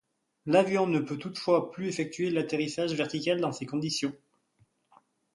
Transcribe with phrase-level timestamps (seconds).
[0.47, 4.15] L'avion ne peut toutefois plus effectuer d'atterrissage vertical dans ces conditions.